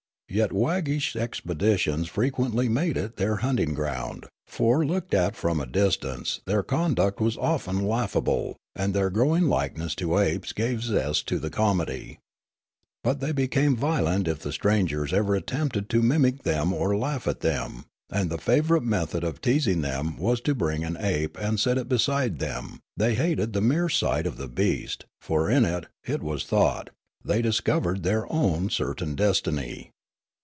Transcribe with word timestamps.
Yet 0.33 0.53
wag 0.53 0.85
gish 0.85 1.17
expeditions 1.17 2.07
frequently 2.07 2.69
made 2.69 2.95
it 2.95 3.17
their 3.17 3.35
hunting 3.43 3.73
ground; 3.73 4.27
for 4.47 4.85
looked 4.85 5.13
at 5.13 5.35
from 5.35 5.59
a 5.59 5.65
distance 5.65 6.39
their 6.45 6.63
conduct 6.63 7.19
was 7.19 7.35
often 7.35 7.85
laughable, 7.85 8.55
and 8.73 8.93
their 8.93 9.09
growing 9.09 9.49
likeness 9.49 9.93
to 9.95 10.17
apes 10.17 10.53
gave 10.53 10.83
zest 10.83 11.27
to 11.27 11.37
the 11.37 11.49
comedy. 11.49 12.17
But 13.03 13.19
they 13.19 13.33
became 13.33 13.75
violent 13.75 14.25
if 14.25 14.39
the 14.39 14.53
strangers 14.53 15.11
ever 15.11 15.35
attempted 15.35 15.89
to 15.89 16.01
mimic 16.01 16.43
them 16.43 16.71
or 16.71 16.95
laugh 16.95 17.27
at 17.27 17.41
them; 17.41 17.83
and 18.09 18.29
the 18.29 18.37
favourite 18.37 18.83
method 18.83 19.25
of 19.25 19.41
teasing 19.41 19.81
them 19.81 20.15
was 20.15 20.39
to 20.47 20.55
bring 20.55 20.85
an 20.85 20.95
ape 20.97 21.37
and 21.41 21.59
set 21.59 21.77
it 21.77 21.89
beside 21.89 22.39
them; 22.39 22.79
they 22.95 23.15
hated 23.15 23.51
the 23.51 23.59
mere 23.59 23.89
sight 23.89 24.25
of 24.25 24.37
the 24.37 24.47
beast, 24.47 25.03
for 25.19 25.49
in 25.49 25.65
it, 25.65 25.87
it 26.05 26.21
was 26.23 26.45
thought, 26.45 26.89
they 27.21 27.41
discovered 27.41 28.03
their 28.03 28.31
own 28.31 28.69
certain 28.69 29.13
destiny. 29.13 29.91